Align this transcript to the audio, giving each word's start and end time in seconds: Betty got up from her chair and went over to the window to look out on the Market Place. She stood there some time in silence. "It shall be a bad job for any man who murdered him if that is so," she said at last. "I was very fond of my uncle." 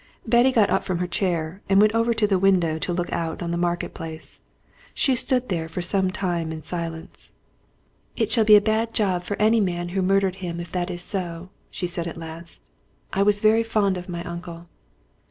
Betty 0.25 0.51
got 0.51 0.71
up 0.71 0.83
from 0.83 0.97
her 0.97 1.05
chair 1.05 1.61
and 1.69 1.79
went 1.79 1.93
over 1.93 2.11
to 2.11 2.25
the 2.25 2.39
window 2.39 2.79
to 2.79 2.91
look 2.91 3.13
out 3.13 3.43
on 3.43 3.51
the 3.51 3.55
Market 3.55 3.93
Place. 3.93 4.41
She 4.95 5.15
stood 5.15 5.49
there 5.49 5.67
some 5.69 6.09
time 6.09 6.51
in 6.51 6.61
silence. 6.61 7.33
"It 8.15 8.31
shall 8.31 8.43
be 8.43 8.55
a 8.55 8.61
bad 8.61 8.95
job 8.95 9.21
for 9.21 9.37
any 9.37 9.61
man 9.61 9.89
who 9.89 10.01
murdered 10.01 10.37
him 10.37 10.59
if 10.59 10.71
that 10.71 10.89
is 10.89 11.03
so," 11.03 11.51
she 11.69 11.85
said 11.85 12.07
at 12.07 12.17
last. 12.17 12.63
"I 13.13 13.21
was 13.21 13.41
very 13.41 13.61
fond 13.61 13.95
of 13.95 14.09
my 14.09 14.23
uncle." 14.23 14.67